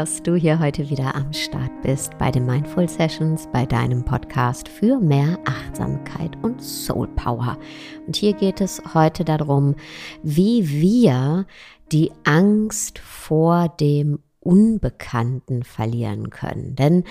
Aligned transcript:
Dass 0.00 0.22
du 0.22 0.34
hier 0.34 0.58
heute 0.60 0.88
wieder 0.88 1.14
am 1.14 1.30
Start 1.34 1.82
bist 1.82 2.16
bei 2.16 2.30
den 2.30 2.46
Mindful 2.46 2.88
Sessions, 2.88 3.46
bei 3.52 3.66
deinem 3.66 4.02
Podcast 4.02 4.66
für 4.66 4.98
mehr 4.98 5.38
Achtsamkeit 5.44 6.42
und 6.42 6.62
Soul 6.62 7.06
Power. 7.08 7.58
Und 8.06 8.16
hier 8.16 8.32
geht 8.32 8.62
es 8.62 8.80
heute 8.94 9.26
darum, 9.26 9.74
wie 10.22 10.66
wir 10.70 11.44
die 11.92 12.12
Angst 12.24 12.98
vor 12.98 13.68
dem 13.78 14.20
Unbekannten 14.38 15.64
verlieren 15.64 16.30
können. 16.30 16.76
Denn 16.76 17.04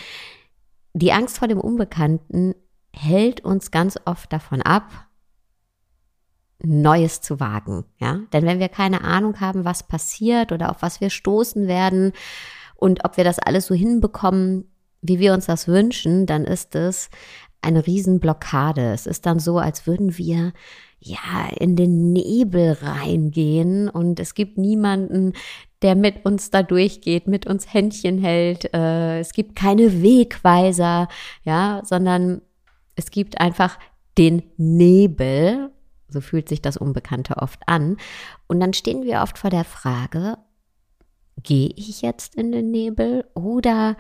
die 0.94 1.12
Angst 1.12 1.38
vor 1.38 1.48
dem 1.48 1.60
Unbekannten 1.60 2.56
hält 2.92 3.42
uns 3.42 3.70
ganz 3.70 4.00
oft 4.06 4.34
davon 4.34 4.64
ab, 4.64 5.06
Neues 6.64 7.22
zu 7.22 7.40
wagen, 7.40 7.86
ja? 8.00 8.22
Denn 8.34 8.48
wenn 8.48 8.60
wir 8.60 8.68
keine 8.68 9.04
Ahnung 9.04 9.40
haben, 9.40 9.64
was 9.64 9.84
passiert 9.84 10.52
oder 10.52 10.72
auf 10.72 10.82
was 10.82 11.00
wir 11.00 11.12
stoßen 11.12 11.68
werden 11.68 12.14
und 12.80 13.06
ob 13.06 13.18
wir 13.18 13.24
das 13.24 13.40
alles 13.40 13.68
so 13.68 13.76
hinbekommen, 13.76 14.66
wie 15.02 15.20
wir 15.20 15.34
uns 15.34 15.46
das 15.46 15.68
wünschen, 15.68 16.26
dann 16.26 16.46
ist 16.46 16.76
es 16.76 17.10
eine 17.62 17.86
Riesenblockade. 17.86 18.94
Es 18.94 19.06
ist 19.06 19.26
dann 19.26 19.40
so, 19.40 19.58
als 19.58 19.86
würden 19.86 20.18
wir 20.18 20.54
ja 21.00 21.50
in 21.58 21.76
den 21.76 22.12
Nebel 22.12 22.78
reingehen 22.82 23.90
und 23.90 24.20
es 24.20 24.34
gibt 24.34 24.58
niemanden, 24.58 25.34
der 25.82 25.96
mit 25.96 26.26
uns 26.26 26.52
da 26.52 26.64
durchgeht, 26.64 27.28
mit 27.28 27.48
uns 27.48 27.74
Händchen 27.74 28.18
hält. 28.18 28.74
Äh, 28.74 29.20
es 29.20 29.32
gibt 29.32 29.56
keine 29.56 30.02
Wegweiser, 30.02 31.08
ja, 31.44 31.82
sondern 31.86 32.42
es 32.96 33.12
gibt 33.12 33.40
einfach 33.40 33.80
den 34.18 34.44
Nebel 34.58 35.72
so 36.10 36.22
fühlt 36.22 36.50
sich 36.50 36.62
das 36.62 36.78
Unbekannte 36.78 37.38
oft 37.38 37.62
an. 37.68 37.98
Und 38.48 38.60
dann 38.60 38.74
stehen 38.74 39.04
wir 39.04 39.22
oft 39.22 39.38
vor 39.38 39.50
der 39.50 39.64
Frage, 39.64 40.38
gehe 41.44 41.72
ich 41.76 42.02
jetzt 42.02 42.36
in 42.36 42.52
den 42.52 42.72
Nebel 42.72 43.26
oder 43.34 43.98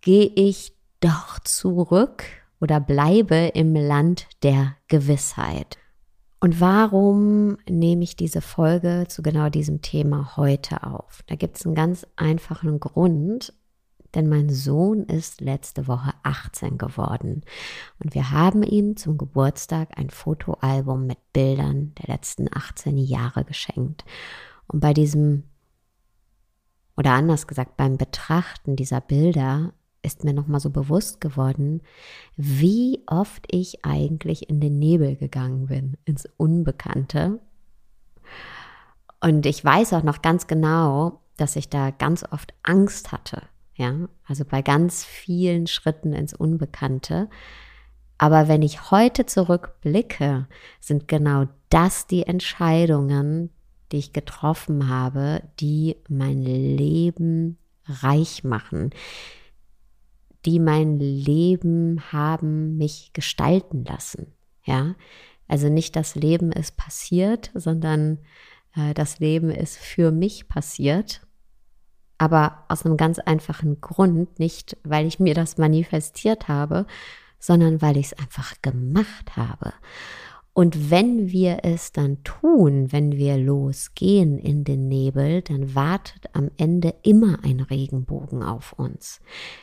gehe 0.00 0.26
ich 0.34 0.74
doch 1.00 1.38
zurück 1.40 2.24
oder 2.60 2.80
bleibe 2.80 3.50
im 3.54 3.74
Land 3.74 4.28
der 4.42 4.76
Gewissheit? 4.88 5.78
Und 6.40 6.60
warum 6.60 7.58
nehme 7.68 8.02
ich 8.02 8.16
diese 8.16 8.40
Folge 8.40 9.04
zu 9.08 9.22
genau 9.22 9.48
diesem 9.48 9.80
Thema 9.80 10.36
heute 10.36 10.82
auf? 10.82 11.22
Da 11.26 11.36
gibt 11.36 11.56
es 11.56 11.66
einen 11.66 11.76
ganz 11.76 12.06
einfachen 12.16 12.80
Grund 12.80 13.52
denn 14.14 14.28
mein 14.28 14.50
Sohn 14.50 15.04
ist 15.04 15.40
letzte 15.40 15.88
Woche 15.88 16.12
18 16.22 16.76
geworden 16.76 17.42
und 18.02 18.14
wir 18.14 18.30
haben 18.30 18.62
ihm 18.62 18.96
zum 18.96 19.16
Geburtstag 19.16 19.96
ein 19.96 20.10
Fotoalbum 20.10 21.06
mit 21.06 21.18
Bildern 21.32 21.92
der 21.98 22.14
letzten 22.14 22.48
18 22.52 22.98
Jahre 22.98 23.44
geschenkt. 23.44 24.04
Und 24.66 24.80
bei 24.80 24.92
diesem, 24.92 25.44
oder 27.02 27.14
anders 27.14 27.46
gesagt, 27.46 27.76
beim 27.76 27.96
Betrachten 27.96 28.76
dieser 28.76 29.00
Bilder 29.00 29.72
ist 30.02 30.24
mir 30.24 30.32
nochmal 30.32 30.60
so 30.60 30.70
bewusst 30.70 31.20
geworden, 31.20 31.82
wie 32.36 33.02
oft 33.06 33.46
ich 33.50 33.84
eigentlich 33.84 34.48
in 34.48 34.60
den 34.60 34.78
Nebel 34.78 35.16
gegangen 35.16 35.66
bin, 35.66 35.96
ins 36.04 36.28
Unbekannte. 36.36 37.40
Und 39.20 39.46
ich 39.46 39.64
weiß 39.64 39.92
auch 39.92 40.02
noch 40.02 40.22
ganz 40.22 40.46
genau, 40.46 41.20
dass 41.36 41.56
ich 41.56 41.68
da 41.68 41.90
ganz 41.90 42.24
oft 42.30 42.52
Angst 42.62 43.12
hatte 43.12 43.42
ja, 43.74 44.08
also 44.26 44.44
bei 44.44 44.62
ganz 44.62 45.04
vielen 45.04 45.66
Schritten 45.66 46.12
ins 46.12 46.34
Unbekannte. 46.34 47.28
Aber 48.18 48.46
wenn 48.46 48.62
ich 48.62 48.90
heute 48.90 49.26
zurückblicke, 49.26 50.46
sind 50.80 51.08
genau 51.08 51.46
das 51.70 52.06
die 52.06 52.24
Entscheidungen, 52.24 53.50
die 53.92 53.98
ich 53.98 54.12
getroffen 54.12 54.88
habe, 54.88 55.42
die 55.60 55.96
mein 56.08 56.42
Leben 56.42 57.58
reich 57.86 58.44
machen, 58.44 58.90
die 60.44 60.58
mein 60.58 60.98
Leben 60.98 62.00
haben 62.12 62.76
mich 62.76 63.12
gestalten 63.12 63.84
lassen. 63.84 64.32
Ja, 64.64 64.94
also 65.46 65.68
nicht 65.68 65.94
das 65.96 66.14
Leben 66.14 66.52
ist 66.52 66.76
passiert, 66.76 67.50
sondern 67.54 68.18
äh, 68.74 68.94
das 68.94 69.18
Leben 69.18 69.50
ist 69.50 69.76
für 69.76 70.10
mich 70.10 70.48
passiert 70.48 71.20
aber 72.22 72.62
aus 72.68 72.86
einem 72.86 72.96
ganz 72.96 73.18
einfachen 73.18 73.80
Grund, 73.80 74.38
nicht 74.38 74.76
weil 74.84 75.06
ich 75.08 75.18
mir 75.18 75.34
das 75.34 75.58
manifestiert 75.58 76.46
habe, 76.46 76.86
sondern 77.40 77.82
weil 77.82 77.96
ich 77.96 78.06
es 78.06 78.12
einfach 78.12 78.54
gemacht 78.62 79.36
habe. 79.36 79.72
Und 80.54 80.90
wenn 80.90 81.30
wir 81.32 81.60
es 81.62 81.92
dann 81.92 82.22
tun, 82.24 82.92
wenn 82.92 83.12
wir 83.12 83.38
losgehen 83.38 84.38
in 84.38 84.64
den 84.64 84.86
Nebel, 84.86 85.40
dann 85.40 85.74
wartet 85.74 86.26
am 86.34 86.50
Ende 86.58 86.94
immer 87.02 87.38
ein 87.42 87.60
Regenbogen 87.60 88.42
auf 88.42 88.74
uns. 88.74 89.20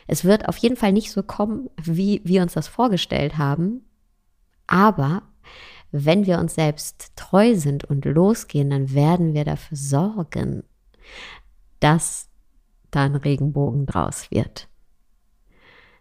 Es 0.08 0.24
wird 0.24 0.48
auf 0.48 0.56
jeden 0.56 0.76
Fall 0.76 0.92
nicht 0.92 1.12
so 1.12 1.22
kommen, 1.22 1.70
wie 1.80 2.20
wir 2.24 2.42
uns 2.42 2.54
das 2.54 2.66
vorgestellt 2.66 3.38
haben, 3.38 3.82
aber 4.66 5.22
wenn 5.92 6.26
wir 6.26 6.38
uns 6.38 6.54
selbst 6.54 7.12
treu 7.16 7.56
sind 7.56 7.84
und 7.84 8.04
losgehen, 8.04 8.70
dann 8.70 8.92
werden 8.92 9.34
wir 9.34 9.44
dafür 9.44 9.76
sorgen, 9.76 10.62
dass 11.80 12.28
da 12.90 13.04
ein 13.04 13.16
Regenbogen 13.16 13.86
draus 13.86 14.30
wird. 14.30 14.68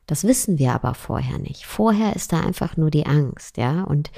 Das 0.06 0.24
wissen 0.24 0.58
wir 0.58 0.74
aber 0.74 0.96
vorher 0.96 1.38
nicht. 1.38 1.66
Vorher 1.66 2.16
ist 2.16 2.34
da 2.34 2.42
einfach 2.42 2.78
nur 2.78 2.90
die 2.90 3.06
Angst, 3.06 3.58
ja. 3.58 3.84
Und 3.84 4.12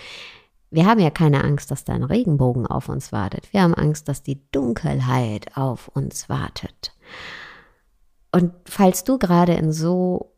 wir 0.72 0.86
haben 0.86 1.00
ja 1.02 1.10
keine 1.10 1.44
Angst, 1.44 1.70
dass 1.70 1.84
da 1.84 1.94
ein 1.94 2.04
Regenbogen 2.04 2.66
auf 2.66 2.88
uns 2.88 3.12
wartet. 3.12 3.52
Wir 3.52 3.62
haben 3.62 3.74
Angst, 3.74 4.08
dass 4.08 4.24
die 4.24 4.42
Dunkelheit 4.52 5.58
auf 5.58 5.90
uns 5.90 6.30
wartet. 6.30 6.94
Und 8.32 8.54
falls 8.66 9.04
du 9.04 9.18
gerade 9.18 9.54
in 9.54 9.74
so 9.74 10.32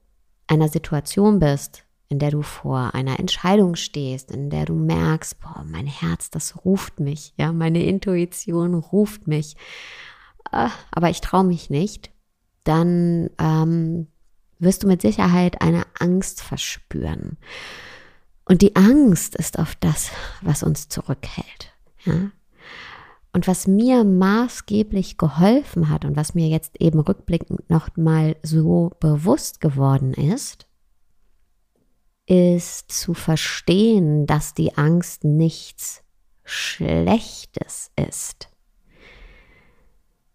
einer 0.48 0.70
Situation 0.70 1.40
bist, 1.40 1.86
in 2.10 2.18
der 2.18 2.32
du 2.32 2.42
vor 2.42 2.96
einer 2.96 3.20
Entscheidung 3.20 3.76
stehst, 3.76 4.32
in 4.32 4.50
der 4.50 4.66
du 4.66 4.74
merkst, 4.74 5.40
boah, 5.40 5.64
mein 5.68 5.86
Herz, 5.86 6.32
das 6.32 6.66
ruft 6.66 7.00
mich, 7.00 7.34
ja, 7.38 7.54
meine 7.54 7.84
Intuition 7.84 8.74
ruft 8.74 9.28
mich, 9.28 9.56
ah, 10.52 10.72
aber 10.92 11.12
ich 11.12 11.22
traue 11.22 11.44
mich 11.44 11.70
nicht, 11.70 12.12
dann 12.64 13.30
ähm, 13.40 14.08
wirst 14.60 14.84
du 14.84 14.88
mit 14.88 15.02
Sicherheit 15.02 15.62
eine 15.62 15.86
Angst 16.00 16.42
verspüren. 16.42 17.38
Und 18.46 18.62
die 18.62 18.76
Angst 18.76 19.36
ist 19.36 19.58
oft 19.58 19.78
das, 19.84 20.12
was 20.42 20.64
uns 20.64 20.90
zurückhält. 20.90 21.74
Ja? 22.06 22.32
Und 23.32 23.48
was 23.48 23.66
mir 23.66 24.04
maßgeblich 24.04 25.18
geholfen 25.18 25.90
hat 25.90 26.06
und 26.06 26.16
was 26.16 26.36
mir 26.36 26.48
jetzt 26.48 26.80
eben 26.80 27.00
rückblickend 27.00 27.70
noch 27.70 27.96
mal 27.96 28.36
so 28.44 28.92
bewusst 29.00 29.60
geworden 29.60 30.14
ist, 30.14 30.68
ist 32.28 32.92
zu 32.92 33.14
verstehen, 33.14 34.28
dass 34.28 34.54
die 34.54 34.78
Angst 34.78 35.24
nichts 35.24 36.04
Schlechtes 36.44 37.92
ist. 37.96 38.50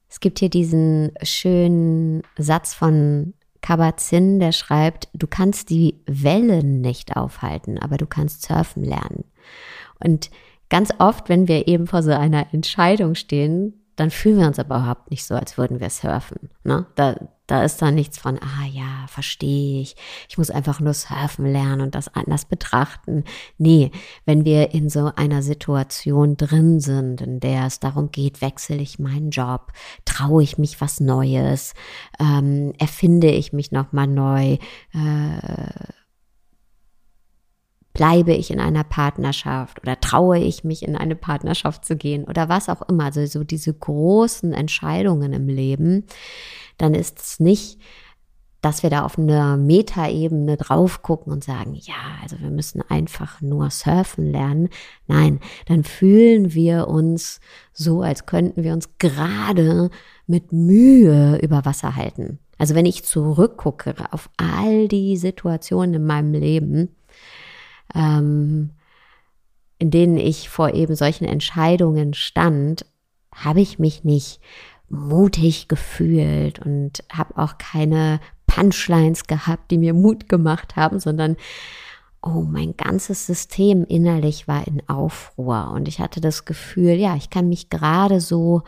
Es 0.08 0.20
gibt 0.20 0.40
hier 0.40 0.50
diesen 0.50 1.12
schönen 1.22 2.22
Satz 2.36 2.74
von 2.74 3.34
Kabat-Zinn, 3.62 4.40
der 4.40 4.52
schreibt, 4.52 5.08
du 5.12 5.26
kannst 5.26 5.70
die 5.70 6.00
Wellen 6.06 6.80
nicht 6.80 7.16
aufhalten, 7.16 7.78
aber 7.78 7.96
du 7.96 8.06
kannst 8.06 8.42
surfen 8.42 8.84
lernen. 8.84 9.24
Und 9.98 10.30
ganz 10.68 10.90
oft, 10.98 11.28
wenn 11.28 11.48
wir 11.48 11.68
eben 11.68 11.86
vor 11.86 12.02
so 12.02 12.12
einer 12.12 12.52
Entscheidung 12.52 13.14
stehen, 13.14 13.84
dann 13.96 14.10
fühlen 14.10 14.38
wir 14.38 14.46
uns 14.46 14.58
aber 14.58 14.76
überhaupt 14.76 15.10
nicht 15.10 15.24
so, 15.24 15.34
als 15.34 15.58
würden 15.58 15.80
wir 15.80 15.90
surfen. 15.90 16.50
Ne? 16.62 16.86
Da, 16.94 17.16
da 17.48 17.64
ist 17.64 17.82
dann 17.82 17.94
nichts 17.94 18.18
von, 18.18 18.38
ah 18.38 18.66
ja, 18.70 19.06
verstehe 19.08 19.80
ich, 19.80 19.96
ich 20.28 20.38
muss 20.38 20.50
einfach 20.50 20.80
nur 20.80 20.92
surfen 20.92 21.50
lernen 21.50 21.80
und 21.80 21.94
das 21.94 22.14
anders 22.14 22.44
betrachten. 22.44 23.24
Nee, 23.56 23.90
wenn 24.26 24.44
wir 24.44 24.72
in 24.74 24.90
so 24.90 25.10
einer 25.16 25.42
Situation 25.42 26.36
drin 26.36 26.78
sind, 26.78 27.22
in 27.22 27.40
der 27.40 27.66
es 27.66 27.80
darum 27.80 28.12
geht, 28.12 28.42
wechsle 28.42 28.76
ich 28.76 28.98
meinen 28.98 29.30
Job, 29.30 29.72
traue 30.04 30.42
ich 30.42 30.58
mich 30.58 30.80
was 30.80 31.00
Neues, 31.00 31.72
ähm, 32.20 32.74
erfinde 32.78 33.30
ich 33.30 33.54
mich 33.54 33.72
nochmal 33.72 34.06
neu, 34.06 34.58
äh, 34.92 35.38
bleibe 37.98 38.32
ich 38.32 38.52
in 38.52 38.60
einer 38.60 38.84
Partnerschaft 38.84 39.82
oder 39.82 39.98
traue 39.98 40.38
ich 40.38 40.62
mich 40.62 40.86
in 40.86 40.94
eine 40.94 41.16
Partnerschaft 41.16 41.84
zu 41.84 41.96
gehen 41.96 42.26
oder 42.26 42.48
was 42.48 42.68
auch 42.68 42.88
immer, 42.88 43.06
also 43.06 43.26
so 43.26 43.42
diese 43.42 43.74
großen 43.74 44.52
Entscheidungen 44.52 45.32
im 45.32 45.48
Leben, 45.48 46.04
dann 46.76 46.94
ist 46.94 47.18
es 47.18 47.40
nicht, 47.40 47.80
dass 48.60 48.84
wir 48.84 48.90
da 48.90 49.02
auf 49.02 49.18
einer 49.18 49.56
Metaebene 49.56 50.56
drauf 50.56 51.02
gucken 51.02 51.32
und 51.32 51.42
sagen, 51.42 51.74
ja, 51.74 51.96
also 52.22 52.38
wir 52.38 52.50
müssen 52.50 52.82
einfach 52.88 53.40
nur 53.40 53.68
surfen 53.70 54.30
lernen. 54.30 54.68
Nein, 55.08 55.40
dann 55.66 55.82
fühlen 55.82 56.54
wir 56.54 56.86
uns 56.86 57.40
so, 57.72 58.02
als 58.02 58.26
könnten 58.26 58.62
wir 58.62 58.74
uns 58.74 58.90
gerade 58.98 59.90
mit 60.28 60.52
Mühe 60.52 61.40
über 61.42 61.64
Wasser 61.64 61.96
halten. 61.96 62.38
Also 62.58 62.76
wenn 62.76 62.86
ich 62.86 63.04
zurückgucke 63.04 63.92
auf 64.12 64.30
all 64.36 64.86
die 64.86 65.16
Situationen 65.16 65.94
in 65.94 66.06
meinem 66.06 66.32
Leben, 66.32 66.94
ähm, 67.94 68.70
in 69.78 69.90
denen 69.90 70.16
ich 70.16 70.48
vor 70.48 70.74
eben 70.74 70.94
solchen 70.94 71.24
Entscheidungen 71.24 72.14
stand, 72.14 72.84
habe 73.34 73.60
ich 73.60 73.78
mich 73.78 74.04
nicht 74.04 74.40
mutig 74.88 75.68
gefühlt 75.68 76.58
und 76.58 77.04
habe 77.12 77.36
auch 77.36 77.58
keine 77.58 78.20
Punchlines 78.46 79.24
gehabt, 79.24 79.70
die 79.70 79.78
mir 79.78 79.94
Mut 79.94 80.28
gemacht 80.28 80.76
haben, 80.76 80.98
sondern 80.98 81.36
oh, 82.22 82.42
mein 82.42 82.76
ganzes 82.76 83.26
System 83.26 83.84
innerlich 83.84 84.48
war 84.48 84.66
in 84.66 84.82
Aufruhr 84.88 85.70
und 85.72 85.86
ich 85.86 86.00
hatte 86.00 86.20
das 86.20 86.44
Gefühl, 86.44 86.94
ja, 86.94 87.14
ich 87.14 87.30
kann 87.30 87.48
mich 87.48 87.70
gerade 87.70 88.20
so 88.20 88.62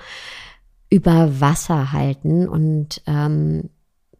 über 0.90 1.40
Wasser 1.40 1.92
halten 1.92 2.48
und 2.48 3.02
ähm, 3.06 3.70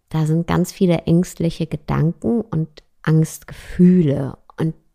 da 0.08 0.26
sind 0.26 0.46
ganz 0.46 0.73
viele 0.73 0.99
ängstliche 1.03 1.67
Gedanken 1.67 2.41
und 2.41 2.69
Angstgefühle. 3.03 4.37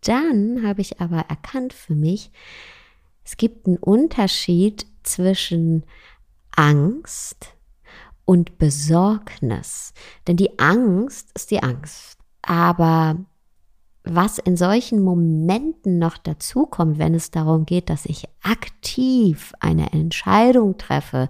Dann 0.06 0.66
habe 0.66 0.81
ich 0.81 1.02
aber 1.02 1.25
erkannt 1.30 1.74
für 1.74 1.96
mich, 1.96 2.31
es 3.24 3.38
gibt 3.38 3.66
einen 3.66 3.78
Unterschied 3.78 4.86
zwischen 5.04 5.84
Angst 6.56 7.56
und 8.24 8.57
Besorgnis. 8.57 9.94
Denn 10.28 10.38
die 10.38 10.60
Angst 10.60 11.31
ist 11.34 11.50
die 11.52 11.62
Angst. 11.63 12.19
Aber 12.44 13.18
was 14.04 14.38
in 14.38 14.56
solchen 14.56 15.02
Momenten 15.02 15.98
noch 15.98 16.18
dazukommt, 16.18 17.00
wenn 17.00 17.16
es 17.16 17.31
darum 17.31 17.66
geht, 17.66 17.90
dass 17.90 18.06
ich 18.06 18.28
aktiv 18.44 19.54
eine 19.60 19.92
Entscheidung 19.92 20.78
treffe, 20.78 21.28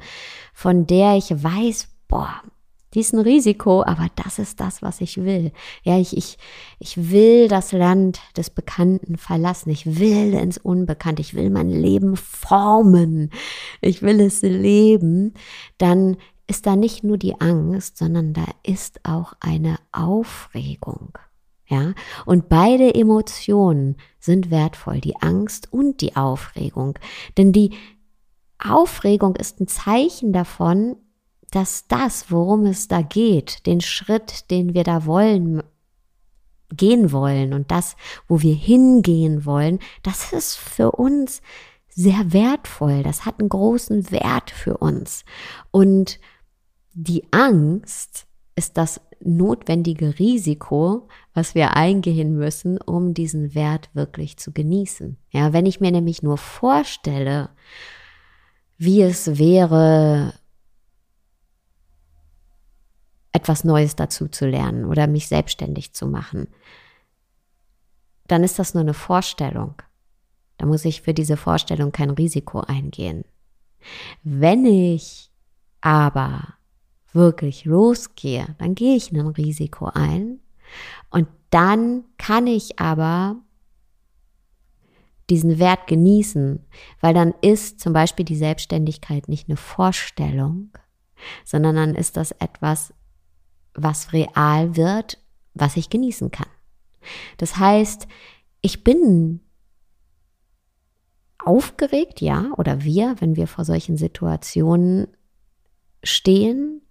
von 0.53 0.85
der 0.85 1.15
ich 1.15 1.31
weiß, 1.31 1.87
boah, 2.09 2.41
die 2.95 3.01
ist 3.01 3.13
ein 3.13 3.19
Risiko, 3.19 3.83
aber 3.83 4.07
das 4.15 4.39
ist 4.39 4.61
das, 4.61 4.81
was 4.81 5.01
ich 5.01 5.17
will. 5.17 5.51
Ja, 5.83 5.99
ich, 5.99 6.15
ich, 6.15 6.37
ich 6.79 7.11
will 7.11 7.49
das 7.49 7.73
Land 7.73 8.21
des 8.37 8.49
Bekannten 8.49 9.17
verlassen. 9.17 9.69
Ich 9.69 9.99
will 9.99 10.33
ins 10.33 10.57
Unbekannte. 10.57 11.21
Ich 11.21 11.33
will 11.33 11.49
mein 11.49 11.69
Leben 11.69 12.15
formen. 12.15 13.31
Ich 13.81 14.01
will 14.01 14.21
es 14.21 14.41
leben. 14.41 15.33
Dann 15.77 16.15
ist 16.47 16.65
da 16.65 16.77
nicht 16.77 17.03
nur 17.03 17.17
die 17.17 17.39
Angst, 17.41 17.97
sondern 17.97 18.33
da 18.33 18.45
ist 18.63 19.01
auch 19.03 19.33
eine 19.41 19.77
Aufregung. 19.91 21.17
Ja, 21.67 21.93
und 22.25 22.47
beide 22.47 22.93
Emotionen 22.93 23.97
sind 24.19 24.51
wertvoll, 24.51 25.01
die 25.01 25.17
Angst 25.17 25.73
und 25.73 25.99
die 25.99 26.15
Aufregung. 26.15 26.97
Denn 27.37 27.51
die 27.51 27.71
Aufregung 28.59 29.35
ist 29.35 29.59
ein 29.59 29.67
Zeichen 29.67 30.31
davon, 30.31 30.95
dass 31.51 31.87
das, 31.87 32.31
worum 32.31 32.65
es 32.65 32.87
da 32.87 33.01
geht, 33.01 33.65
den 33.65 33.81
Schritt, 33.81 34.49
den 34.51 34.73
wir 34.73 34.83
da 34.83 35.05
wollen, 35.05 35.63
gehen 36.69 37.11
wollen 37.11 37.53
und 37.53 37.71
das, 37.71 37.95
wo 38.27 38.41
wir 38.41 38.55
hingehen 38.55 39.45
wollen, 39.45 39.79
das 40.03 40.33
ist 40.33 40.55
für 40.55 40.91
uns 40.91 41.41
sehr 41.89 42.33
wertvoll. 42.33 43.03
Das 43.03 43.25
hat 43.25 43.39
einen 43.39 43.49
großen 43.49 44.11
Wert 44.11 44.51
für 44.51 44.77
uns. 44.77 45.23
Und 45.71 46.19
die 46.93 47.23
Angst 47.31 48.27
ist 48.55 48.77
das 48.77 49.01
notwendige 49.21 50.19
Risiko, 50.19 51.07
was 51.33 51.55
wir 51.55 51.75
eingehen 51.75 52.35
müssen, 52.35 52.79
um 52.79 53.13
diesen 53.13 53.55
Wert 53.55 53.89
wirklich 53.93 54.37
zu 54.37 54.51
genießen. 54.51 55.17
Ja, 55.31 55.53
wenn 55.53 55.65
ich 55.65 55.79
mir 55.79 55.91
nämlich 55.91 56.21
nur 56.21 56.37
vorstelle, 56.37 57.49
wie 58.77 59.01
es 59.01 59.37
wäre, 59.37 60.33
etwas 63.35 63.65
Neues 63.65 63.97
dazu 63.97 64.29
zu 64.29 64.47
lernen 64.47 64.85
oder 64.85 65.07
mich 65.07 65.27
selbstständig 65.27 65.93
zu 65.93 66.07
machen, 66.07 66.47
dann 68.27 68.45
ist 68.45 68.57
das 68.57 68.73
nur 68.73 68.81
eine 68.81 68.93
Vorstellung. 68.93 69.75
Da 70.57 70.65
muss 70.65 70.85
ich 70.85 71.01
für 71.01 71.13
diese 71.13 71.35
Vorstellung 71.35 71.91
kein 71.91 72.11
Risiko 72.11 72.61
eingehen. 72.61 73.25
Wenn 74.23 74.65
ich 74.65 75.29
aber 75.81 76.55
wirklich 77.11 77.65
losgehe, 77.65 78.55
dann 78.57 78.73
gehe 78.73 78.95
ich 78.95 79.11
ein 79.11 79.27
Risiko 79.27 79.87
ein 79.93 80.39
und 81.09 81.27
dann 81.49 82.05
kann 82.17 82.47
ich 82.47 82.79
aber 82.79 83.35
diesen 85.29 85.59
Wert 85.59 85.87
genießen, 85.87 86.65
weil 87.01 87.13
dann 87.13 87.33
ist 87.41 87.81
zum 87.81 87.91
Beispiel 87.91 88.23
die 88.23 88.35
Selbstständigkeit 88.37 89.27
nicht 89.27 89.49
eine 89.49 89.57
Vorstellung, 89.57 90.69
sondern 91.43 91.75
dann 91.75 91.95
ist 91.95 92.15
das 92.15 92.31
etwas, 92.31 92.93
was 93.75 94.13
real 94.13 94.75
wird, 94.75 95.19
was 95.53 95.77
ich 95.77 95.89
genießen 95.89 96.31
kann. 96.31 96.49
Das 97.37 97.57
heißt, 97.57 98.07
ich 98.61 98.83
bin 98.83 99.41
aufgeregt, 101.37 102.21
ja, 102.21 102.51
oder 102.57 102.83
wir, 102.83 103.15
wenn 103.19 103.35
wir 103.35 103.47
vor 103.47 103.65
solchen 103.65 103.97
Situationen 103.97 105.07
stehen, 106.03 106.81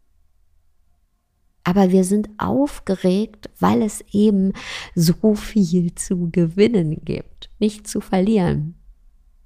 aber 1.64 1.90
wir 1.90 2.04
sind 2.04 2.28
aufgeregt, 2.38 3.50
weil 3.58 3.82
es 3.82 4.04
eben 4.12 4.52
so 4.94 5.34
viel 5.34 5.94
zu 5.94 6.30
gewinnen 6.30 7.00
gibt, 7.04 7.50
nicht 7.58 7.88
zu 7.88 8.00
verlieren. 8.00 8.76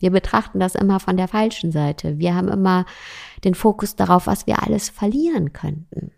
Wir 0.00 0.11
betrachten 0.11 0.61
das 0.61 0.75
immer 0.75 1.00
von 1.00 1.17
der 1.17 1.29
falschen 1.29 1.73
Seite. 1.73 2.19
Wir 2.19 2.34
haben 2.34 2.49
immer 2.49 2.87
den 3.44 3.55
Fokus 3.55 3.96
darauf, 3.96 4.26
was 4.26 4.46
wir 4.46 4.62
alles 4.62 4.88
verlieren 4.88 5.52
könnten. 5.52 6.12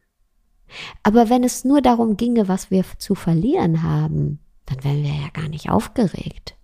Aber 1.03 1.31
wenn 1.31 1.45
es 1.45 1.65
nur 1.65 1.83
darum 1.83 2.17
ginge, 2.17 2.49
was 2.49 2.71
wir 2.71 2.85
zu 2.99 3.15
verlieren 3.15 3.83
haben, 3.83 4.39
dann 4.67 4.85
wären 4.85 5.03
wir 5.03 5.11
ja 5.11 5.29
gar 5.33 5.49
nicht 5.49 5.71
aufgeregt. 5.71 6.57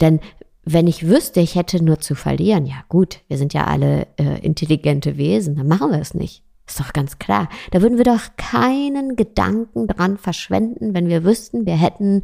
Denn 0.00 0.20
wenn 0.64 0.86
ich 0.86 1.06
wüsste, 1.06 1.40
ich 1.40 1.54
hätte 1.54 1.82
nur 1.82 2.00
zu 2.00 2.14
verlieren, 2.14 2.66
ja 2.66 2.84
gut, 2.88 3.20
wir 3.28 3.38
sind 3.38 3.52
ja 3.52 3.66
alle 3.66 4.06
äh, 4.18 4.40
intelligente 4.40 5.16
Wesen, 5.16 5.56
dann 5.56 5.68
machen 5.68 5.90
wir 5.90 6.00
es 6.00 6.14
nicht. 6.14 6.42
Ist 6.66 6.80
doch 6.80 6.94
ganz 6.94 7.18
klar. 7.18 7.48
Da 7.70 7.82
würden 7.82 7.98
wir 7.98 8.04
doch 8.04 8.36
keinen 8.38 9.16
Gedanken 9.16 9.86
dran 9.86 10.16
verschwenden, 10.16 10.94
wenn 10.94 11.08
wir 11.08 11.22
wüssten, 11.22 11.66
wir 11.66 11.76
hätten 11.76 12.22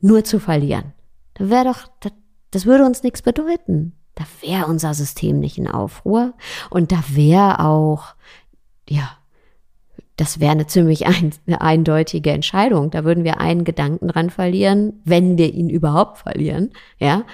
nur 0.00 0.24
zu 0.24 0.38
verlieren. 0.40 0.94
Da 1.34 1.50
wäre 1.50 1.64
doch, 1.64 1.88
das, 2.00 2.12
das 2.50 2.64
würde 2.64 2.86
uns 2.86 3.02
nichts 3.02 3.20
bedeuten. 3.20 3.92
Da 4.14 4.24
wäre 4.40 4.66
unser 4.66 4.94
System 4.94 5.40
nicht 5.40 5.58
in 5.58 5.68
Aufruhr 5.68 6.34
und 6.70 6.92
da 6.92 7.02
wäre 7.08 7.60
auch, 7.60 8.14
ja, 8.88 9.18
das 10.16 10.40
wäre 10.40 10.52
eine 10.52 10.66
ziemlich 10.66 11.06
ein, 11.06 11.32
eine 11.46 11.60
eindeutige 11.60 12.30
Entscheidung. 12.30 12.90
Da 12.90 13.04
würden 13.04 13.24
wir 13.24 13.40
einen 13.40 13.64
Gedanken 13.64 14.08
dran 14.08 14.30
verlieren, 14.30 15.00
wenn 15.04 15.38
wir 15.38 15.52
ihn 15.52 15.68
überhaupt 15.68 16.18
verlieren, 16.18 16.70
ja. 16.98 17.24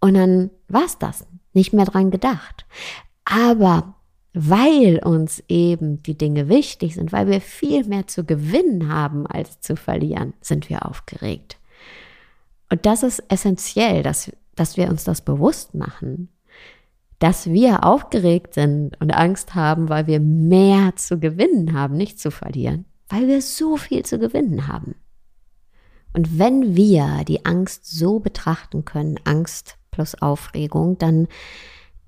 Und 0.00 0.14
dann 0.14 0.50
war's 0.68 0.98
das. 0.98 1.26
Nicht 1.52 1.72
mehr 1.72 1.84
dran 1.84 2.10
gedacht. 2.10 2.64
Aber 3.24 3.94
weil 4.32 5.00
uns 5.04 5.42
eben 5.48 6.02
die 6.02 6.16
Dinge 6.16 6.48
wichtig 6.48 6.94
sind, 6.94 7.12
weil 7.12 7.26
wir 7.26 7.40
viel 7.40 7.84
mehr 7.84 8.06
zu 8.06 8.24
gewinnen 8.24 8.92
haben 8.92 9.26
als 9.26 9.60
zu 9.60 9.76
verlieren, 9.76 10.34
sind 10.40 10.70
wir 10.70 10.86
aufgeregt. 10.86 11.58
Und 12.70 12.86
das 12.86 13.02
ist 13.02 13.22
essentiell, 13.28 14.02
dass, 14.02 14.30
dass 14.54 14.76
wir 14.76 14.88
uns 14.88 15.04
das 15.04 15.22
bewusst 15.22 15.74
machen 15.74 16.28
dass 17.20 17.50
wir 17.50 17.84
aufgeregt 17.84 18.54
sind 18.54 19.00
und 19.00 19.12
Angst 19.12 19.54
haben, 19.54 19.88
weil 19.88 20.06
wir 20.06 20.20
mehr 20.20 20.96
zu 20.96 21.20
gewinnen 21.20 21.74
haben, 21.74 21.96
nicht 21.96 22.18
zu 22.18 22.30
verlieren, 22.30 22.86
weil 23.08 23.28
wir 23.28 23.42
so 23.42 23.76
viel 23.76 24.04
zu 24.04 24.18
gewinnen 24.18 24.66
haben. 24.66 24.96
Und 26.12 26.38
wenn 26.38 26.74
wir 26.74 27.22
die 27.28 27.44
Angst 27.46 27.86
so 27.86 28.18
betrachten 28.18 28.84
können, 28.84 29.20
Angst 29.24 29.76
plus 29.90 30.20
Aufregung, 30.20 30.98
dann 30.98 31.28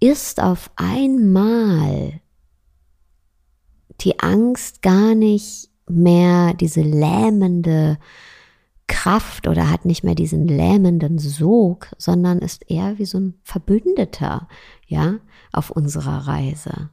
ist 0.00 0.42
auf 0.42 0.70
einmal 0.76 2.20
die 4.00 4.18
Angst 4.18 4.82
gar 4.82 5.14
nicht 5.14 5.68
mehr 5.88 6.54
diese 6.54 6.80
lähmende 6.80 7.98
Kraft 8.86 9.48
oder 9.48 9.70
hat 9.70 9.84
nicht 9.84 10.04
mehr 10.04 10.14
diesen 10.14 10.46
lähmenden 10.46 11.18
Sog, 11.18 11.88
sondern 11.98 12.38
ist 12.38 12.70
eher 12.70 12.98
wie 12.98 13.04
so 13.04 13.18
ein 13.18 13.34
Verbündeter, 13.42 14.48
ja, 14.86 15.18
auf 15.52 15.70
unserer 15.70 16.26
Reise. 16.26 16.90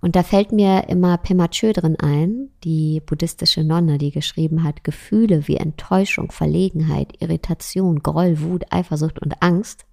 Und 0.00 0.14
da 0.14 0.22
fällt 0.22 0.52
mir 0.52 0.88
immer 0.88 1.16
Pema 1.18 1.48
Chodron 1.48 1.96
ein, 1.96 2.50
die 2.64 3.00
buddhistische 3.00 3.64
Nonne, 3.64 3.98
die 3.98 4.10
geschrieben 4.10 4.62
hat, 4.62 4.84
Gefühle 4.84 5.48
wie 5.48 5.56
Enttäuschung, 5.56 6.30
Verlegenheit, 6.30 7.20
Irritation, 7.20 8.00
Groll, 8.00 8.40
Wut, 8.40 8.64
Eifersucht 8.70 9.18
und 9.18 9.42
Angst 9.42 9.86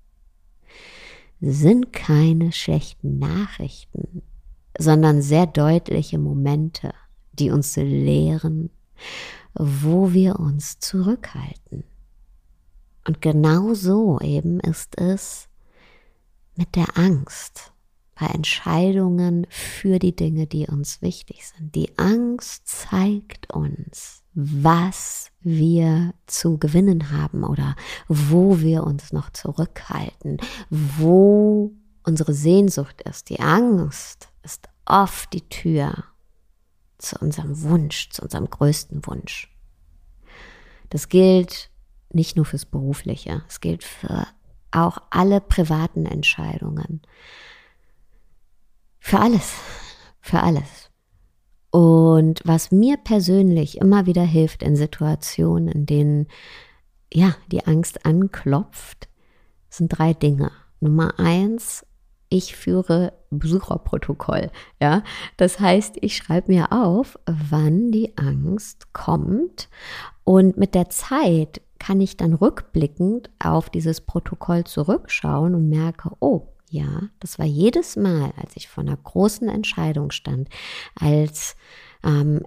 sind 1.45 1.91
keine 1.91 2.51
schlechten 2.53 3.19
Nachrichten, 3.19 4.21
sondern 4.77 5.21
sehr 5.21 5.45
deutliche 5.45 6.17
Momente, 6.17 6.93
die 7.33 7.51
uns 7.51 7.75
lehren, 7.75 8.69
wo 9.55 10.13
wir 10.13 10.39
uns 10.39 10.79
zurückhalten. 10.79 11.83
Und 13.05 13.21
genau 13.21 13.73
so 13.73 14.19
eben 14.21 14.59
ist 14.59 14.97
es 14.97 15.49
mit 16.55 16.75
der 16.75 16.97
Angst 16.97 17.73
bei 18.15 18.27
Entscheidungen 18.27 19.47
für 19.49 19.99
die 19.99 20.15
Dinge, 20.15 20.47
die 20.47 20.67
uns 20.67 21.01
wichtig 21.01 21.47
sind. 21.47 21.75
Die 21.75 21.97
Angst 21.97 22.67
zeigt 22.67 23.51
uns, 23.51 24.23
was 24.33 25.31
wir 25.41 26.13
zu 26.27 26.57
gewinnen 26.57 27.11
haben 27.11 27.43
oder 27.43 27.75
wo 28.07 28.59
wir 28.59 28.83
uns 28.83 29.11
noch 29.13 29.31
zurückhalten, 29.31 30.37
wo 30.69 31.71
unsere 32.03 32.33
Sehnsucht 32.33 33.01
ist. 33.01 33.29
Die 33.29 33.39
Angst 33.39 34.29
ist 34.43 34.69
oft 34.85 35.33
die 35.33 35.47
Tür 35.49 36.03
zu 37.03 37.17
unserem 37.19 37.61
Wunsch, 37.63 38.09
zu 38.09 38.21
unserem 38.23 38.49
größten 38.49 39.05
Wunsch. 39.05 39.53
Das 40.89 41.09
gilt 41.09 41.69
nicht 42.09 42.35
nur 42.35 42.45
fürs 42.45 42.65
Berufliche, 42.65 43.43
es 43.47 43.59
gilt 43.59 43.83
für 43.83 44.27
auch 44.71 44.97
alle 45.09 45.41
privaten 45.41 46.05
Entscheidungen. 46.05 47.01
Für 48.99 49.19
alles, 49.19 49.53
für 50.19 50.39
alles. 50.39 50.89
Und 51.69 52.41
was 52.45 52.71
mir 52.71 52.97
persönlich 52.97 53.79
immer 53.79 54.05
wieder 54.05 54.23
hilft 54.23 54.63
in 54.63 54.75
Situationen, 54.75 55.67
in 55.67 55.85
denen 55.85 56.27
ja 57.11 57.35
die 57.51 57.65
Angst 57.65 58.05
anklopft, 58.05 59.09
sind 59.69 59.89
drei 59.89 60.13
Dinge. 60.13 60.51
Nummer 60.79 61.19
eins, 61.19 61.85
ich 62.33 62.55
führe 62.55 63.13
Besucherprotokoll. 63.29 64.49
Ja, 64.81 65.03
das 65.37 65.59
heißt, 65.59 65.97
ich 66.01 66.17
schreibe 66.17 66.51
mir 66.51 66.71
auf, 66.71 67.19
wann 67.27 67.91
die 67.91 68.17
Angst 68.17 68.91
kommt 68.91 69.69
und 70.23 70.57
mit 70.57 70.73
der 70.73 70.89
Zeit 70.89 71.61
kann 71.77 72.01
ich 72.01 72.17
dann 72.17 72.33
rückblickend 72.33 73.29
auf 73.37 73.69
dieses 73.69 74.01
Protokoll 74.01 74.63
zurückschauen 74.63 75.53
und 75.53 75.69
merke, 75.69 76.09
oh, 76.21 76.47
ja, 76.69 77.03
das 77.19 77.37
war 77.37 77.45
jedes 77.45 77.97
Mal, 77.97 78.33
als 78.41 78.55
ich 78.55 78.67
vor 78.67 78.83
einer 78.83 78.97
großen 78.97 79.47
Entscheidung 79.47 80.09
stand, 80.09 80.49
als 80.99 81.55
ähm, 82.03 82.41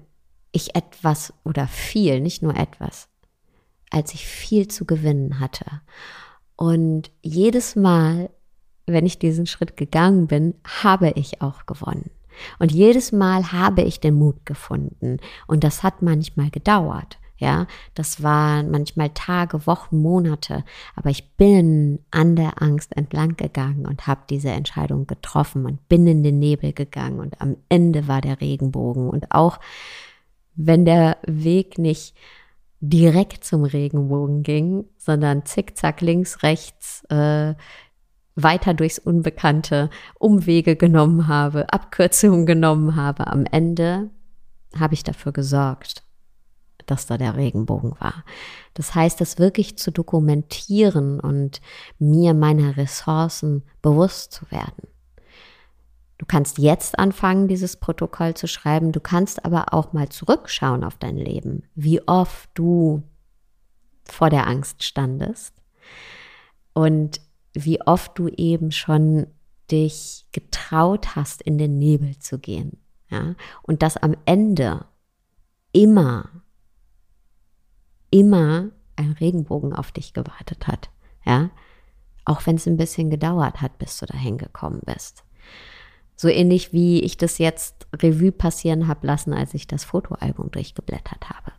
ich 0.51 0.75
etwas 0.75 1.33
oder 1.45 1.69
viel, 1.69 2.21
nicht 2.21 2.43
nur 2.43 2.57
etwas, 2.57 3.09
als 3.91 4.15
ich 4.15 4.27
viel 4.27 4.67
zu 4.67 4.85
gewinnen 4.85 5.39
hatte. 5.39 5.67
Und 6.57 7.13
jedes 7.23 7.77
Mal, 7.77 8.31
wenn 8.87 9.07
ich 9.07 9.19
diesen 9.19 9.47
Schritt 9.47 9.77
gegangen 9.77 10.27
bin, 10.27 10.55
habe 10.83 11.13
ich 11.17 11.43
auch 11.43 11.67
gewonnen. 11.67 12.11
Und 12.59 12.73
jedes 12.73 13.13
Mal 13.13 13.53
habe 13.53 13.83
ich 13.83 14.01
den 14.01 14.15
Mut 14.15 14.45
gefunden. 14.45 15.19
Und 15.47 15.65
das 15.65 15.83
hat 15.83 16.03
manchmal 16.03 16.51
gedauert. 16.51 17.19
Ja, 17.39 17.67
das 17.95 18.23
waren 18.23 18.71
manchmal 18.71 19.11
Tage, 19.11 19.67
Wochen, 19.67 20.01
Monate, 20.01 20.65
aber 20.95 21.11
ich 21.11 21.33
bin 21.37 21.99
an 22.11 22.35
der 22.35 22.63
Angst 22.63 22.97
entlang 22.97 23.37
gegangen 23.37 23.87
und 23.87 24.07
habe 24.07 24.23
diese 24.31 24.49
Entscheidung 24.49 25.07
getroffen 25.07 25.67
und 25.67 25.87
bin 25.87 26.07
in 26.07 26.23
den 26.23 26.39
Nebel 26.39 26.73
gegangen 26.73 27.21
und 27.21 27.39
am 27.43 27.57
Ende 27.69 28.09
war 28.09 28.23
der 28.23 28.41
Regenbogen 28.41 29.11
und 29.11 29.33
auch 29.33 29.61
wenn 30.55 30.87
der 30.87 31.19
Weg 31.27 31.77
nicht 31.77 32.17
direkt 32.81 33.45
zum 33.45 33.65
Regenbogen 33.65 34.43
ging, 34.43 34.87
sondern 34.97 35.45
zickzack 35.45 36.01
links, 36.01 36.43
rechts, 36.43 37.05
äh, 37.11 37.55
weiter 38.37 38.75
durchs 38.75 38.99
Unbekannte, 38.99 39.91
Umwege 40.19 40.77
genommen 40.77 41.27
habe, 41.27 41.73
Abkürzungen 41.73 42.47
genommen 42.47 42.95
habe. 42.95 43.27
Am 43.27 43.47
Ende 43.47 44.11
habe 44.79 44.95
ich 44.95 45.03
dafür 45.03 45.33
gesorgt, 45.33 46.05
dass 46.85 47.07
da 47.07 47.19
der 47.19 47.35
Regenbogen 47.35 47.93
war. 47.99 48.25
Das 48.75 48.95
heißt, 48.95 49.21
das 49.21 49.39
wirklich 49.39 49.79
zu 49.79 49.91
dokumentieren 49.91 51.19
und 51.19 51.61
mir 51.99 52.35
meiner 52.35 52.77
Ressourcen 52.77 53.65
bewusst 53.83 54.33
zu 54.33 54.51
werden. 54.51 54.87
Du 56.19 56.25
kannst 56.27 56.59
jetzt 56.59 56.99
anfangen, 56.99 57.49
dieses 57.49 57.77
Protokoll 57.77 58.35
zu 58.35 58.47
schreiben. 58.47 58.93
Du 58.93 59.01
kannst 59.01 59.45
aber 59.45 59.75
auch 59.75 59.93
mal 59.93 60.09
zurückschauen 60.09 60.85
auf 60.85 60.97
dein 60.97 61.17
Leben, 61.17 61.65
wie 61.75 62.07
oft 62.07 62.49
du 62.55 63.03
vor 64.05 64.31
der 64.31 64.47
Angst 64.47 64.83
standest 64.83 65.55
und 66.73 67.21
wie 67.65 67.81
oft 67.81 68.19
du 68.19 68.29
eben 68.29 68.71
schon 68.71 69.27
dich 69.71 70.27
getraut 70.33 71.17
hast, 71.17 71.43
in 71.43 71.59
den 71.59 71.79
Nebel 71.79 72.19
zu 72.19 72.39
gehen. 72.39 72.79
Ja? 73.11 73.35
Und 73.63 73.83
dass 73.83 73.97
am 73.97 74.15
Ende 74.25 74.85
immer, 75.73 76.29
immer 78.11 78.71
ein 78.97 79.13
Regenbogen 79.13 79.73
auf 79.73 79.93
dich 79.93 80.13
gewartet 80.13 80.67
hat. 80.67 80.91
Ja? 81.25 81.51
Auch 82.25 82.47
wenn 82.47 82.57
es 82.57 82.67
ein 82.67 82.77
bisschen 82.77 83.11
gedauert 83.11 83.61
hat, 83.61 83.79
bis 83.79 83.99
du 83.99 84.07
dahin 84.07 84.39
gekommen 84.39 84.81
bist. 84.85 85.25
So 86.17 86.29
ähnlich 86.29 86.73
wie 86.73 87.01
ich 87.01 87.17
das 87.17 87.39
jetzt 87.39 87.87
Revue 87.95 88.33
passieren 88.33 88.89
habe 88.89 89.07
lassen, 89.07 89.35
als 89.35 89.53
ich 89.55 89.67
das 89.67 89.85
Fotoalbum 89.85 90.51
durchgeblättert 90.51 91.29
habe. 91.29 91.53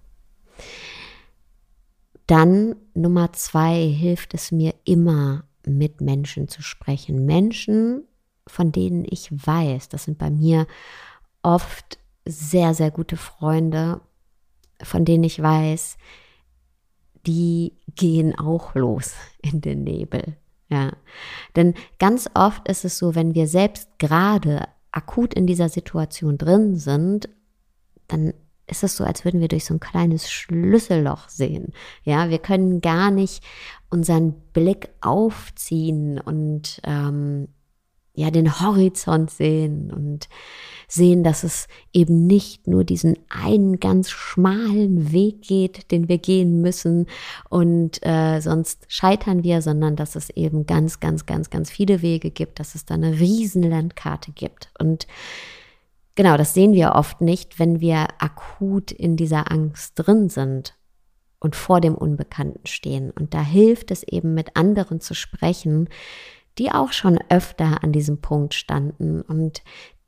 Dann 2.26 2.76
Nummer 2.94 3.32
zwei 3.34 3.88
hilft 3.88 4.34
es 4.34 4.52
mir 4.52 4.74
immer, 4.84 5.46
mit 5.68 6.02
Menschen 6.02 6.48
zu 6.48 6.62
sprechen. 6.62 7.26
Menschen, 7.26 8.04
von 8.48 8.72
denen 8.72 9.06
ich 9.10 9.30
weiß, 9.32 9.90
das 9.90 10.06
sind 10.06 10.18
bei 10.18 10.30
mir 10.30 10.68
oft 11.42 12.00
sehr, 12.26 12.74
sehr 12.74 12.92
gute 12.92 13.18
Freunde, 13.18 14.02
von 14.82 15.06
denen 15.06 15.24
ich 15.24 15.42
weiß, 15.42 15.98
die 17.26 17.74
gehen 17.96 18.38
auch 18.38 18.76
los 18.76 19.14
in 19.42 19.62
den 19.62 19.84
Nebel. 19.84 20.38
Ja, 20.70 20.92
denn 21.56 21.76
ganz 21.98 22.30
oft 22.34 22.68
ist 22.68 22.84
es 22.84 22.98
so, 22.98 23.16
wenn 23.16 23.34
wir 23.34 23.48
selbst 23.48 24.00
gerade 24.00 24.68
akut 24.92 25.34
in 25.34 25.48
dieser 25.48 25.70
Situation 25.70 26.38
drin 26.38 26.76
sind, 26.76 27.30
dann 28.08 28.34
ist 28.68 28.84
es 28.84 28.98
so, 28.98 29.04
als 29.04 29.26
würden 29.26 29.42
wir 29.42 29.48
durch 29.48 29.66
so 29.66 29.74
ein 29.74 29.80
kleines 29.80 30.30
Schlüsselloch 30.30 31.30
sehen. 31.30 31.74
Ja, 32.04 32.30
wir 32.30 32.40
können 32.40 32.82
gar 32.82 33.12
nicht 33.12 33.44
unseren 33.90 34.34
Blick 34.54 34.90
aufziehen 35.02 36.20
und 36.20 36.82
ähm, 36.84 37.48
ja 38.18 38.32
den 38.32 38.60
Horizont 38.60 39.30
sehen 39.30 39.92
und 39.94 40.28
sehen, 40.88 41.24
dass 41.24 41.44
es 41.44 41.68
eben 41.94 42.26
nicht 42.26 42.68
nur 42.68 42.84
diesen 42.84 43.18
einen 43.30 43.80
ganz 43.80 44.10
schmalen 44.10 45.12
Weg 45.12 45.44
geht, 45.44 45.92
den 45.92 46.10
wir 46.10 46.18
gehen 46.18 46.62
müssen 46.62 47.06
und 47.50 48.04
äh, 48.06 48.40
sonst 48.40 48.86
scheitern 48.88 49.44
wir, 49.44 49.62
sondern 49.62 49.96
dass 49.96 50.16
es 50.16 50.30
eben 50.32 50.66
ganz, 50.66 51.00
ganz, 51.00 51.26
ganz, 51.26 51.50
ganz 51.52 51.70
viele 51.70 52.02
Wege 52.02 52.32
gibt, 52.32 52.60
dass 52.60 52.74
es 52.74 52.86
da 52.86 52.96
eine 52.96 53.20
Riesenlandkarte 53.20 54.32
gibt. 54.32 54.72
Und 54.80 55.08
genau, 56.18 56.36
das 56.36 56.54
sehen 56.54 56.74
wir 56.74 56.96
oft 56.96 57.22
nicht, 57.22 57.60
wenn 57.60 57.80
wir 57.80 58.08
akut 58.20 58.92
in 58.92 59.16
dieser 59.16 59.50
Angst 59.50 59.94
drin 59.96 60.28
sind 60.28 60.76
und 61.40 61.56
vor 61.56 61.80
dem 61.80 61.96
Unbekannten 61.96 62.66
stehen. 62.66 63.12
Und 63.12 63.34
da 63.34 63.42
hilft 63.42 63.92
es 63.92 64.04
eben 64.04 64.34
mit 64.34 64.58
anderen 64.58 65.00
zu 65.00 65.14
sprechen, 65.14 65.88
die 66.58 66.72
auch 66.72 66.92
schon 66.92 67.20
öfter 67.30 67.84
an 67.84 67.94
diesem 67.94 68.20
Punkt 68.20 68.56
standen 68.56 69.22
und 69.22 69.62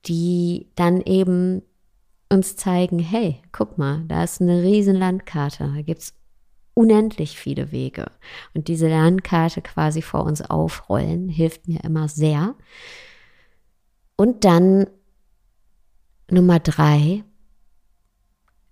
die 0.07 0.67
dann 0.75 1.01
eben 1.01 1.61
uns 2.31 2.55
zeigen, 2.55 2.99
hey, 2.99 3.41
guck 3.51 3.77
mal, 3.77 4.03
da 4.07 4.23
ist 4.23 4.41
eine 4.41 4.63
riesen 4.63 4.95
Landkarte, 4.95 5.71
da 5.75 5.81
gibt 5.81 6.01
es 6.01 6.13
unendlich 6.73 7.37
viele 7.37 7.71
Wege. 7.71 8.11
Und 8.55 8.67
diese 8.67 8.87
Landkarte 8.87 9.61
quasi 9.61 10.01
vor 10.01 10.23
uns 10.23 10.41
aufrollen, 10.41 11.29
hilft 11.29 11.67
mir 11.67 11.83
immer 11.83 12.07
sehr. 12.07 12.55
Und 14.15 14.43
dann 14.43 14.87
Nummer 16.31 16.59
drei, 16.59 17.23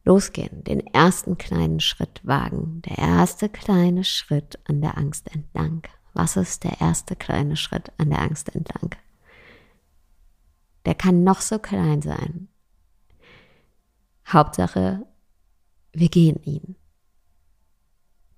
losgehen, 0.04 0.64
den 0.64 0.80
ersten 0.88 1.38
kleinen 1.38 1.80
Schritt 1.80 2.22
wagen, 2.24 2.82
der 2.84 2.98
erste 2.98 3.50
kleine 3.50 4.04
Schritt 4.04 4.60
an 4.66 4.82
der 4.82 4.98
Angst 4.98 5.34
entlang. 5.34 5.84
Was 6.14 6.36
ist 6.36 6.64
der 6.64 6.82
erste 6.82 7.16
kleine 7.16 7.56
Schritt 7.58 7.92
an 7.98 8.10
der 8.10 8.22
Angst 8.22 8.56
entlang? 8.56 8.96
Der 10.86 10.96
kann 10.96 11.24
noch 11.24 11.42
so 11.42 11.60
klein 11.60 12.02
sein. 12.02 12.48
Hauptsache, 14.28 15.06
wir 15.92 16.10
gehen 16.10 16.42
ihn. 16.44 16.76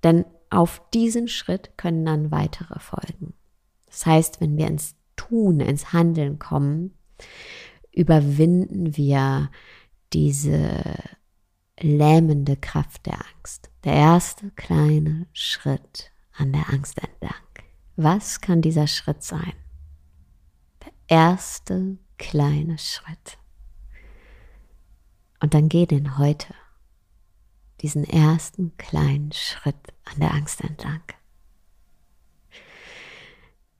Denn 0.03 0.25
auf 0.49 0.81
diesen 0.91 1.27
Schritt 1.27 1.77
können 1.77 2.05
dann 2.05 2.31
weitere 2.31 2.79
folgen. 2.79 3.33
Das 3.85 4.05
heißt, 4.05 4.41
wenn 4.41 4.57
wir 4.57 4.67
ins 4.67 4.95
Tun, 5.15 5.59
ins 5.59 5.93
Handeln 5.93 6.39
kommen, 6.39 6.97
überwinden 7.91 8.95
wir 8.97 9.49
diese 10.13 10.83
lähmende 11.79 12.57
Kraft 12.57 13.05
der 13.05 13.19
Angst. 13.35 13.69
Der 13.83 13.93
erste 13.93 14.51
kleine 14.51 15.27
Schritt 15.33 16.11
an 16.33 16.51
der 16.51 16.69
Angst 16.69 16.97
entlang. 16.97 17.33
Was 17.95 18.41
kann 18.41 18.61
dieser 18.61 18.87
Schritt 18.87 19.23
sein? 19.23 19.53
Der 20.83 20.93
erste 21.07 21.97
kleine 22.17 22.77
Schritt. 22.77 23.37
Und 25.41 25.53
dann 25.53 25.69
geh 25.69 25.85
den 25.85 26.17
heute, 26.17 26.53
diesen 27.81 28.03
ersten 28.03 28.75
kleinen 28.77 29.31
Schritt 29.31 29.93
an 30.05 30.19
der 30.19 30.33
Angst 30.33 30.61
entlang. 30.61 31.03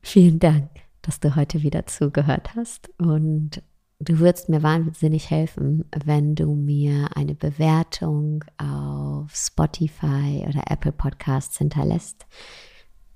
Vielen 0.02 0.40
Dank, 0.40 0.70
dass 1.02 1.20
du 1.20 1.36
heute 1.36 1.62
wieder 1.62 1.86
zugehört 1.86 2.56
hast 2.56 2.90
und 2.98 3.62
du 4.00 4.20
würdest 4.20 4.50
mir 4.50 4.64
wahnsinnig 4.64 5.30
helfen, 5.30 5.86
wenn 6.06 6.36
du 6.36 6.56
mir 6.56 7.10
eine 7.16 7.36
Bewertung 7.36 8.44
auf 8.58 9.36
Spotify 9.36 10.46
oder 10.48 10.64
Apple 10.70 10.94
Podcasts 10.94 11.58
hinterlässt. 11.58 12.26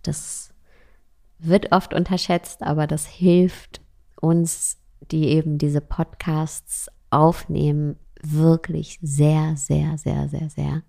Das 0.04 0.54
wird 1.40 1.72
oft 1.72 1.94
unterschätzt, 1.94 2.64
aber 2.64 2.88
das 2.88 3.06
hilft 3.06 3.82
uns, 4.20 4.78
die 5.12 5.30
eben 5.30 5.58
diese 5.58 5.82
Podcasts 5.82 6.90
aufnehmen, 7.10 7.98
wirklich 8.22 9.00
sehr, 9.02 9.56
sehr, 9.58 9.98
sehr, 9.98 10.30
sehr, 10.30 10.50
sehr. 10.50 10.84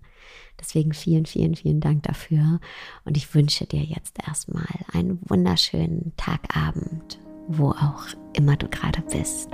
Deswegen 0.59 0.93
vielen, 0.93 1.25
vielen, 1.25 1.55
vielen 1.55 1.81
Dank 1.81 2.03
dafür. 2.03 2.59
Und 3.03 3.17
ich 3.17 3.33
wünsche 3.35 3.65
dir 3.65 3.83
jetzt 3.83 4.17
erstmal 4.25 4.67
einen 4.93 5.19
wunderschönen 5.27 6.13
Tagabend, 6.15 7.19
wo 7.47 7.71
auch 7.71 8.07
immer 8.33 8.55
du 8.55 8.69
gerade 8.69 9.01
bist. 9.01 9.51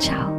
桥 0.00 0.32